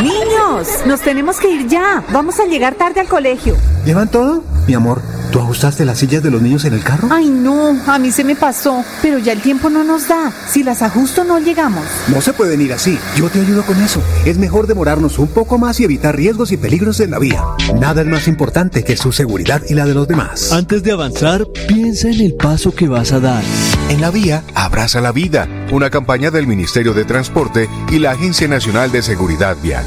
Niños, 0.03 0.69
nos 0.87 1.01
tenemos 1.01 1.39
que 1.39 1.51
ir 1.51 1.69
ya. 1.69 2.05
Vamos 2.13 2.41
a 2.41 2.47
llegar 2.47 2.75
tarde 2.75 3.01
al 3.01 3.09
colegio. 3.09 3.57
¿Llevan 3.85 4.11
todo? 4.11 4.43
Mi 4.67 4.75
amor, 4.75 5.01
¿tú 5.31 5.39
ajustaste 5.41 5.85
las 5.85 5.99
sillas 5.99 6.23
de 6.23 6.31
los 6.31 6.43
niños 6.43 6.65
en 6.65 6.75
el 6.75 6.83
carro? 6.83 7.09
Ay, 7.11 7.29
no, 7.29 7.77
a 7.87 7.99
mí 7.99 8.11
se 8.11 8.25
me 8.25 8.37
pasó, 8.37 8.85
pero 9.03 9.19
ya 9.19 9.33
el 9.33 9.41
tiempo 9.41 9.71
no 9.71 9.85
nos 9.85 10.09
da. 10.09 10.33
Si 10.49 10.63
las 10.63 10.83
ajusto 10.83 11.25
no 11.25 11.39
llegamos. 11.39 11.85
No 12.09 12.21
se 12.21 12.33
pueden 12.33 12.61
ir 12.61 12.73
así. 12.73 12.99
Yo 13.17 13.29
te 13.29 13.41
ayudo 13.41 13.63
con 13.63 13.81
eso. 13.83 14.03
Es 14.25 14.37
mejor 14.37 14.67
demorarnos 14.67 15.19
un 15.19 15.29
poco 15.29 15.59
más 15.59 15.81
y 15.81 15.85
evitar 15.85 16.17
riesgos 16.17 16.53
y 16.53 16.57
peligros 16.57 17.01
en 17.01 17.13
la 17.13 17.19
vía. 17.19 17.43
Nada 17.81 18.03
es 18.03 18.09
más 18.09 18.29
importante 18.29 18.85
que 18.85 18.97
su 18.97 19.13
seguridad 19.13 19.63
y 19.69 19.75
la 19.75 19.87
de 19.87 19.95
los 19.95 20.09
demás. 20.09 20.53
Antes 20.53 20.83
de 20.83 20.93
avanzar, 20.93 21.47
piensa 21.67 22.09
en 22.09 22.21
el 22.21 22.35
paso 22.35 22.75
que 22.75 22.89
vas 22.89 23.13
a 23.13 23.21
dar. 23.21 23.45
En 23.89 24.03
la 24.03 24.11
vía, 24.11 24.45
abraza 24.55 25.01
la 25.01 25.13
vida. 25.13 25.49
Una 25.73 25.89
campaña 25.89 26.31
del 26.31 26.47
Ministerio 26.47 26.93
de 26.93 27.07
Transporte 27.07 27.71
y 27.91 27.99
la 27.99 28.11
Agencia 28.11 28.47
Nacional 28.47 28.93
de 28.93 29.01
Seguridad 29.01 29.57
Vial. 29.63 29.87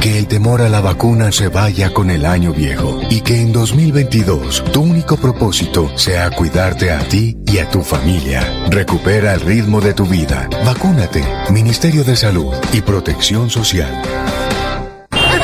Que 0.00 0.18
el 0.18 0.28
temor 0.28 0.62
a 0.62 0.70
la 0.70 0.80
vacuna 0.80 1.30
se 1.30 1.48
vaya 1.48 1.92
con 1.92 2.08
el 2.08 2.24
año 2.24 2.54
viejo 2.54 3.00
y 3.10 3.20
que 3.20 3.38
en 3.42 3.52
2022 3.52 4.64
tu 4.72 4.80
único 4.80 5.18
propósito 5.18 5.90
sea 5.98 6.30
cuidarte 6.30 6.90
a 6.90 7.00
ti 7.00 7.36
y 7.44 7.58
a 7.58 7.68
tu 7.68 7.82
familia. 7.82 8.42
Recupera 8.70 9.34
el 9.34 9.40
ritmo 9.40 9.82
de 9.82 9.92
tu 9.92 10.06
vida. 10.06 10.48
Vacúnate. 10.64 11.22
Ministerio 11.50 12.02
de 12.02 12.16
Salud 12.16 12.54
y 12.72 12.80
Protección 12.80 13.50
Social. 13.50 14.02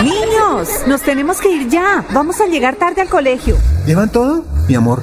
Niños, 0.03 0.69
nos 0.87 1.03
tenemos 1.03 1.38
que 1.38 1.51
ir 1.51 1.69
ya. 1.69 2.07
Vamos 2.12 2.40
a 2.40 2.47
llegar 2.47 2.77
tarde 2.77 3.03
al 3.03 3.11
colegio. 3.11 3.59
¿Llevan 3.87 4.11
todo? 4.11 4.42
Mi 4.69 4.75
amor, 4.75 5.03